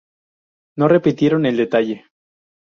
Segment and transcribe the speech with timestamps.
[0.79, 2.05] No repitieron el detalle.